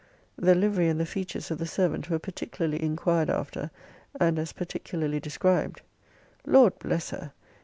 [0.35, 3.69] The livery and the features of the servant were particularly inquired after,
[4.19, 5.81] and as particularly described
[6.43, 7.33] Lord bless her!